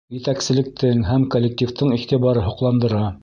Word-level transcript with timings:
Етәкселектең 0.15 1.03
һәм 1.09 1.27
коллективтың 1.37 1.93
иғтибары 1.99 2.47
һоҡландыра. 2.49 3.05